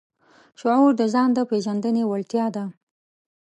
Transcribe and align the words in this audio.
شعور 0.59 0.91
د 0.97 1.01
ځان 1.13 1.29
د 1.33 1.39
پېژندنې 1.49 2.03
وړتیا 2.05 2.45
ده. 2.55 2.63